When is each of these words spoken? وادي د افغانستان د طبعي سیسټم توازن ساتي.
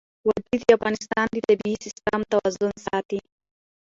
وادي 0.27 0.55
د 0.61 0.65
افغانستان 0.77 1.25
د 1.31 1.35
طبعي 1.47 1.73
سیسټم 1.83 2.21
توازن 2.31 2.71
ساتي. 2.85 3.19